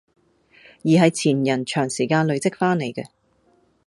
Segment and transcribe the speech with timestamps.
[0.81, 3.05] 而係前人長時間累積返嚟嘅